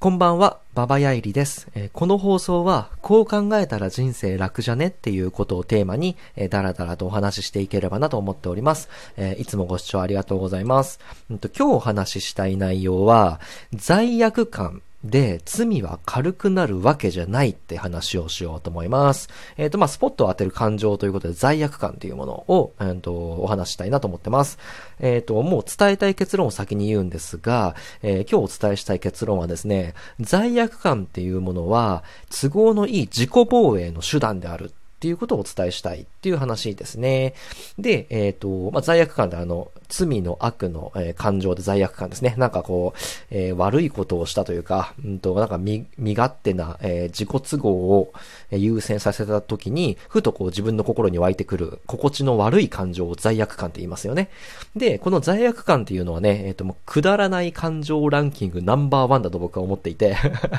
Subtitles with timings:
[0.00, 1.66] こんばんは、ババヤイリです。
[1.74, 8.88] えこの放送は、こう考えたら人生楽じゃねっていうことをテーマに、えー、だらだらとお話ししていければなと思っております。
[9.16, 11.00] えいつもご視聴ありがとうございます。
[11.32, 13.40] んと今日お話ししたい内容は、
[13.74, 19.28] 罪悪感で罪は軽くなるわけじゃないって話をしようと思います。
[19.56, 24.58] えっ、と、まあ、スポットを当てる感情ということで罪悪感というものを、えーとお話したいなと思ってます。
[24.98, 37.34] えっ、と、もう伝えたい結論を先に言うんですが、えー今日お伝えしたい結論はですね、罪悪感っていうものは都合のいい自己防衛の手段であるっていうことをお伝えしたいっていう話ですね。
[37.78, 42.34] で、えっ、と、まあ、罪悪感ってあの、罪の悪の、えー感情で罪悪感ですね。
[42.36, 42.98] なんかこう、
[43.30, 48.12] えー悪いことをしたというか、うんと、なんか身、身勝手な、え自己都合を
[48.50, 54.30] 優先させた時に、ふとこう自分の心に湧いてくる、心地の悪い感情を罪悪感って言いますよね。
[54.74, 60.16] で、この罪悪感っていうのはね、えっ、と、もうくだらない感情ランキングナンバーワンだと僕は思っていて、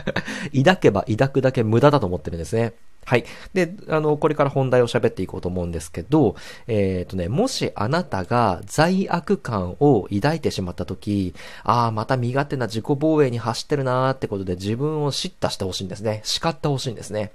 [0.56, 2.74] 抱けば抱くだけ無駄だと思ってるんですね。
[3.06, 3.26] はい。
[3.54, 6.36] で、あの、これから本題を喋っていこうと思うんですけど、
[6.68, 16.22] えっ、とね、もしあなたが罪悪感を抱いてしまった時、ああ、また身勝手な自己防衛に走ってるなーってことで自分を叱咤してほしいんですね。
[16.24, 17.32] 叱ってほしいんですね。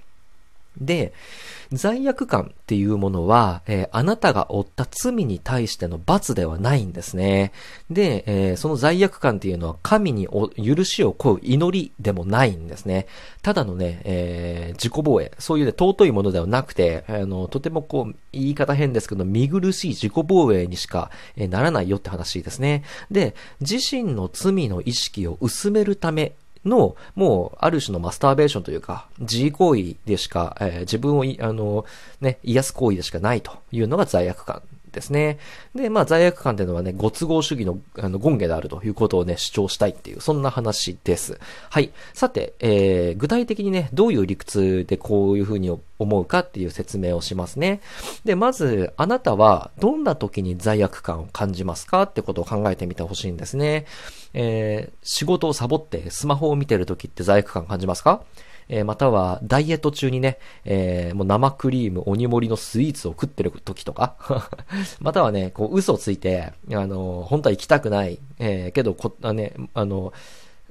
[0.79, 1.13] で、
[1.71, 7.51] 罪悪感っていうものは、えーあなたが負った罪に対しての罰ではないんですね。
[7.89, 13.07] で、えーその罪悪感っていうのは神にお許しを請う祈りでもないんですね。
[13.41, 22.83] ただのね、えー自己防衛、そういうね、尊いものではなくて、あの、とてもこう、言い方変ですけど、見苦しい自己防衛にしか、えならないよって話ですね。
[23.09, 26.33] で、自身の罪の意識を薄めるため
[26.65, 31.85] の、もう、ある種のマスターベーションというか、自慰行為でしか、えー自分を、あの、
[32.21, 34.61] ね、癒す行為でしかないというのが罪悪感
[34.95, 35.37] ですね。
[35.75, 41.39] で、まあ、罪悪感というのはね、ご都合主義の、あの、権下であるということをね、主張したいっていう、そんな話です。
[41.69, 41.91] はい。
[42.13, 47.81] さて、えー、具体的にね、どういう理屈でこういうふうに思うかっていう説明をしますね。
[48.23, 53.85] で、まず、あなたはどんな時に罪悪感を感じますかってことを考えてみてほしいんですね。
[54.33, 58.23] えー、仕事をサボってスマホを見てる時って罪悪感感じますか？
[58.69, 64.15] えーまたは、ダイエット中にね、えーもう生クリーム、鬼盛りのスイーツを食ってる時とか、
[64.99, 70.13] またはね、こう、嘘をついて、あの、本当は行きたくない、えーけど、こ、あね、あの、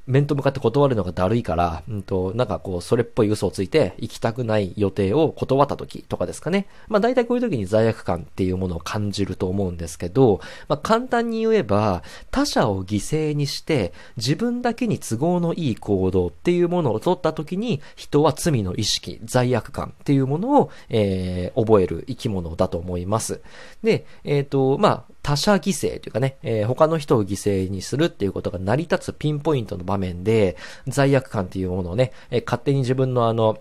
[0.06, 6.66] 面と向かって断るのがだるいから、うんと、なんかこう、それっぽい嘘をついて、行きたくない予定を断った時とかですかね。
[6.88, 23.40] まあ大体こういう時に罪悪感っていうものを感じると思うんですけど、まあ簡単に言えば、他者を犠牲にして、自分だけに都合のいい行動っていうものを取った時に、人は罪の意識、罪悪感っていうものを、えー覚える生き物だと思います。
[23.82, 33.58] で、えっ、と、まあ、他者犠牲というかね、えー他の人を犠牲にするっていうことが成り立つピンポイントの場面で、罪悪感っていうものをね、えー勝手に自分のあの、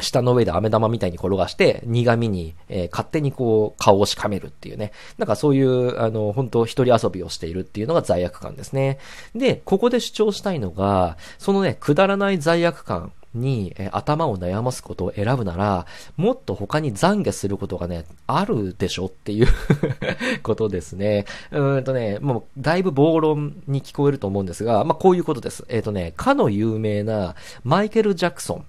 [0.00, 4.90] 下の上で飴玉みたいに転がして、苦味に、えー勝手にこう、顔をしかめるっていうね。
[5.18, 8.98] なんかそういう、あの、本当一人遊びをしているっていうのが罪悪感ですね。
[9.36, 19.48] で、ここで主張したいのが、そのね、くだらない罪悪感に、え頭を悩ますことを選ぶなら、もっと他に懺悔することがね、あるでしょっていう
[20.42, 21.26] ことですね。
[21.50, 25.64] うんとね、もうだいぶ暴論に聞こえると思うんですが、まあこういうことです。
[25.68, 27.34] えっ、とね、かの有名な
[27.64, 28.64] マイケル・ジャクソン。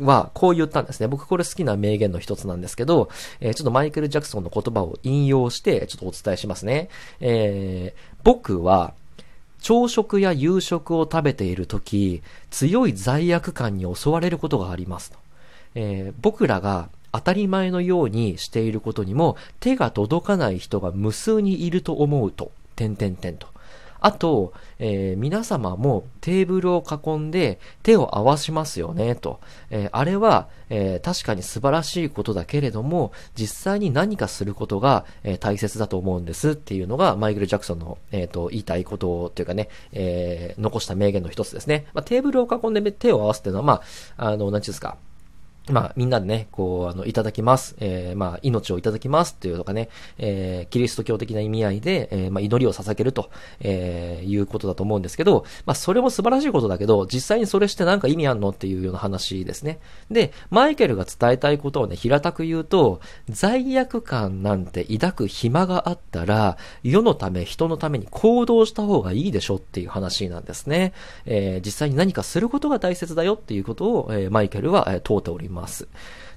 [0.00, 1.06] は、こう言ったんですね。
[1.06, 3.10] 僕これ好きな名言の一つなんですけど、
[3.40, 6.88] えーちょっとマイケル・ジャクソンの言葉を引用して、ちょっとお伝えしますね。
[7.20, 8.94] えー僕は、
[9.62, 15.18] 朝食や夕食を食べているとき、強い罪悪感に襲われることがありますと。
[15.74, 23.46] えー僕らが当たり前のようにしていることにも手が届かない人が無数にいると思うと、点々点と。
[24.02, 29.40] あと、えー皆様もテーブルを囲んで手を合わしますよね、と。
[29.70, 41.86] えーあれは、えー確かに素晴らしいことだけれども、実際に何かすることが、え大切だと思うんですっていうのが、マイケル・ジャクソンの、えーと言いたいことというかね、え残した名言の一つですね。
[41.94, 43.80] まあ、テーブルを囲んで手を合わすっていうのは、ま
[44.16, 44.96] あ、あの、なんちゅうんですか。
[45.70, 47.76] まあ、みんなでね、こう、あの、いただきます。
[47.78, 53.30] えーまあ、命をいただきますっていうのがね、えーキリスト教的な意味合いで、えーまあ、祈りを捧げると、
[53.60, 59.78] えいうことだと思うんですけど、まあ、それも素晴らしいことだけど、実際にそれしてなんか意味あんのっていうような話ですね。
[60.10, 70.92] で、マイケルが伝えたいことをね、平たく言うと、罪悪感なんて抱く暇があったら、世のため、人のために行動した方がいいでしょっていう話なんですね。
[71.26, 75.51] え実際に何かすることが大切だよっていうことを、えマイケルは、えー問うております。
[75.52, 75.88] ます。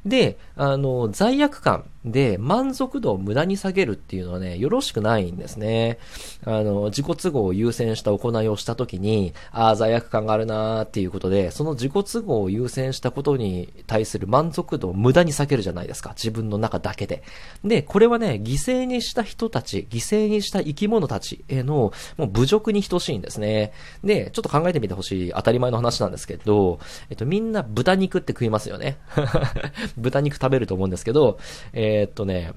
[0.05, 5.97] で、あの、罪悪感で満足度を無駄に下げるっていうのはね、よろしくないんですね。
[6.45, 16.11] あの、自己都合を優先した行いをしたときに、ああ、罪悪感があるなーっていうことで、その自己都合を優先したことに対する満足度を無駄に下げるじゃないですか。
[16.11, 17.23] 自分の中だけで。
[17.63, 23.73] で、これはね、犠牲にした人たち、犠牲にした生き物たちへの、もう侮辱に等しいんですね。
[24.03, 26.79] で、ちょっと考えてみてほしい当たり前の話なんですけど、
[27.09, 28.97] えっと、みんな豚肉って食いますよね。
[29.97, 31.39] 豚肉食べると思うんですけど、
[31.73, 32.53] えー、っとね、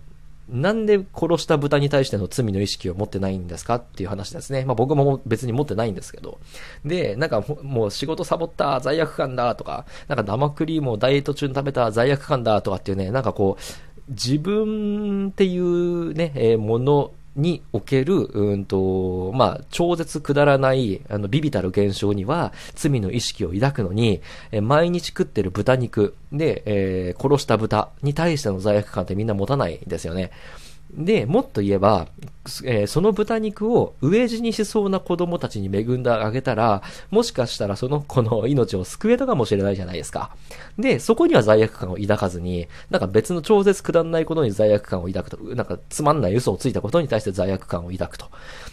[0.48, 4.64] なんで殺した豚に対しての罪の意識を持ってないんですかっていう話ですね。
[4.64, 6.38] まあ僕も別に持ってないんですけど。
[6.84, 24.20] で、なんかもう仕事サボった罪悪感だとか、なんか生クリームをダイエット中に食べた罪悪感だとかっていうね、なんかこう、自分っていうね、えー、ものにおける、うんと、まあ、超絶くだらない、あの、ビビたる現象には、罪の意識を抱くのに、
[24.50, 30.30] え毎日食ってる豚肉で、えー、殺した豚に対しての罪悪感ってみんな持たないんですよね。
[30.90, 32.08] で、もっと言えば、
[32.64, 40.30] えー、その豚肉を飢え死にしそうな子供たちに恵んであげたら、もしかしたらその子の命を救えたかもしれないじゃないですか。
[40.78, 48.26] で、そこには罪悪感を抱かずに、なんか別の超絶くだんないことに罪悪感を抱くと、なんかつまんない嘘をついたことに対して罪悪感を抱くと。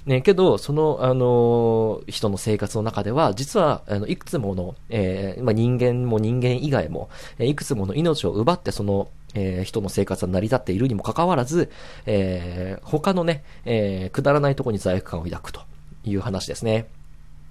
[0.06, 7.10] ね、けど、その、あのー、人の生活の中では、実は、あの、いくつもの、えー、まあ、人間も人間以外も、
[7.40, 11.70] えいくつもの命を奪ってその、えー、人の生活は成り立っているにもかかわらず、
[12.06, 15.62] えー、他のね、えー、くだらないとこに罪悪感を抱くと
[16.04, 16.88] いう話ですね。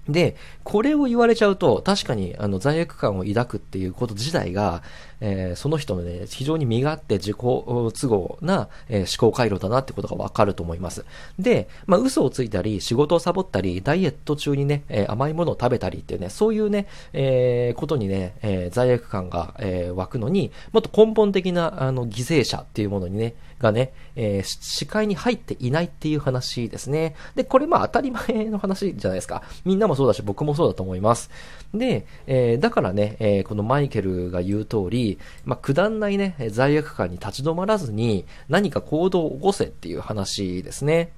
[0.09, 4.83] で、これを言われちゃうと、確かに、あの、罪悪感を抱くっていうこと自体が、
[5.27, 11.07] えー、その人のね、非常に身勝手自己都合な、えー、思考回路だなってことがわかると思います。
[11.39, 23.35] で、まあ、嘘をついたり、仕事をサボったり、ダイエット中にね、えー、甘いものを食べたりっていうね、そういうね、えー、ことにね、えー、罪悪感が、えー、湧くのに、もっと根本的な、あの、犠牲者っていうものにね、
[23.65, 27.15] がね、えー、視界に入っていないっていう話ですね。
[27.35, 29.43] で、これまあ当たり前の話じゃないですか。
[29.65, 31.31] みんなもそうだし、僕もそうだと思います。
[31.73, 35.14] で、えー、だからね、えー、このマイケルが言う通り、
[35.45, 41.13] まあ、くだんないね、罪悪感に立ち止まらずに何か行動を起こせっていう話ですね。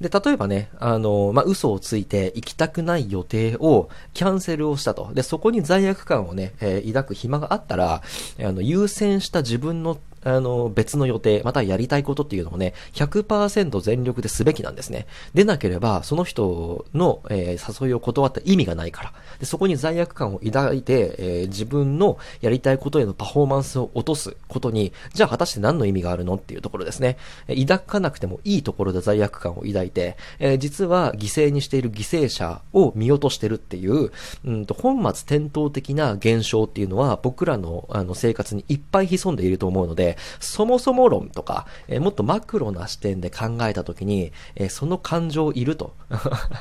[0.00, 5.10] で、例えばね、あの、まあ、嘘をついて行きたくない予定をキャンセルをしたと。
[5.14, 8.02] で、そこに罪悪感をね、えー、抱く暇があったら、
[8.38, 15.06] あの、優先した自分のあの、別の予定、またやりたいことっていうのをね、100%全力ですべきなんですね。
[15.34, 19.12] でなければ、その人の、えー、誘いを断った意味がないから。
[19.38, 27.18] で、そこに罪悪感を抱いて、えー、自分のやりたいことへのパフォーマンスを落とすことに、じゃあ果たして何の意味があるのっていうところですね。
[27.48, 34.10] 抱かなくてもいいところで罪悪感を抱いて、えー、実は犠牲にしている犠牲者を見落としてるっていう、
[34.44, 45.94] うんと、本末転倒的な現象っていうのは、僕らのあの生活にいっぱい潜んでいると思うので、そもそも論とか、え、もっとマクロな視点で考えたときに、え、その感情いると。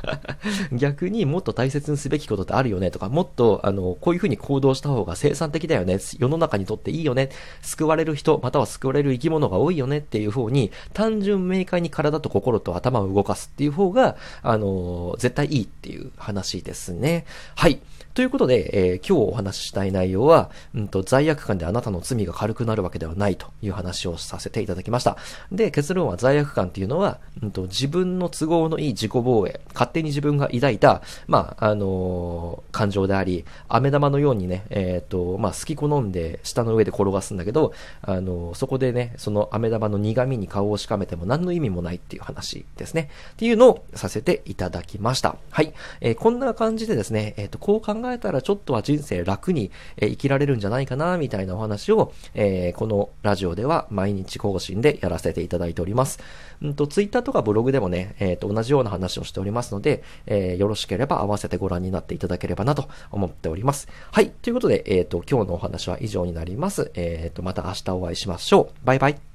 [0.71, 5.99] 逆にもっと大切にすべきことってあるよねとか、もっと、あの、こういうふうに行動した方が生産的だよね。
[6.19, 7.29] 世の中にとっていいよね。
[7.61, 17.25] 救われる人、または救われる生き物が多いよねっていう方に、単純明快に体と心と頭を動かすっていう方が、あの、絶対いいっていう話ですね。
[17.55, 17.79] はい。
[18.15, 25.17] ということで、えー、今日お話ししたい内容は、うんと、罪悪感であなたの罪が軽くなるわけではないという話をさせていただきました。
[25.51, 43.09] で、結論は罪悪感っていうのは、うんと、自分の都合のいい自己防衛、勝手に自分が抱いた、まあ、あのー、感情であり、飴玉のようにね、えっ、ー、と、まあ、好き好んで下の上で転がすんだけど、あの、そこでね、その飴玉の苦味に顔をしかめても何の意味もないっていう話ですね。
[43.33, 45.35] っていうのをさせていただきました。
[45.49, 45.73] はい。
[45.99, 56.19] え、こんな感じでですね、えっ、と、こう考えたらちょっとは人生楽に、え生きられるんじゃないかな、みたいなお話を、えこのラジオでは毎日更新でやらせていただいております。
[56.61, 63.87] うんと、ツイッターとかブログでもね、えっ、と、同じような話をしておりますので、えよろしければ合わせてご覧になっていただければなと思っております。
[64.11, 64.29] はい。
[64.29, 66.91] ということで、えっ、と、今日のお話は以上になります。
[66.95, 68.85] えっ、と、また明日お会いしましょう。
[68.85, 69.34] バイバイ。